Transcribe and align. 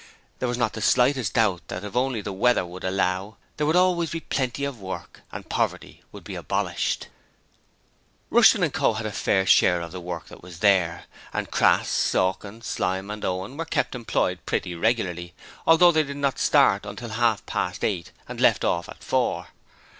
There 0.39 0.49
was 0.49 0.57
not 0.57 0.73
the 0.73 0.81
slightest 0.81 1.35
doubt 1.35 1.67
that 1.67 1.83
if 1.83 1.95
only 1.95 2.21
the 2.21 2.33
weather 2.33 2.65
would 2.65 2.83
allow 2.83 3.37
there 3.57 3.67
would 3.67 3.75
always 3.75 4.09
be 4.09 4.19
plenty 4.19 4.63
of 4.65 4.81
work, 4.81 5.21
and 5.31 5.47
poverty 5.47 6.01
would 6.11 6.23
be 6.23 6.33
abolished. 6.33 7.05
Rushton 8.31 8.67
& 8.71 8.71
Co. 8.71 8.93
had 8.93 9.05
a 9.05 9.11
fair 9.11 9.45
share 9.45 9.79
of 9.81 9.93
what 9.93 10.01
work 10.01 10.27
there 10.29 10.39
was, 10.41 10.59
and 11.33 11.51
Crass, 11.51 11.89
Sawkins, 11.89 12.65
Slyme 12.65 13.11
and 13.11 13.23
Owen 13.23 13.57
were 13.57 13.63
kept 13.65 13.93
employed 13.93 14.39
pretty 14.47 14.73
regularly, 14.73 15.35
although 15.67 15.91
they 15.91 16.01
did 16.01 16.17
not 16.17 16.39
start 16.39 16.83
until 16.87 17.09
half 17.09 17.45
past 17.45 17.83
eight 17.85 18.11
and 18.27 18.41
left 18.41 18.63
off 18.65 18.89
at 18.89 19.03
four. 19.03 19.49